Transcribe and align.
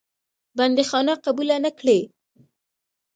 بندیخانه 0.57 1.13
قبوله 1.25 1.55
نه 1.63 1.71
کړې. 1.79 1.99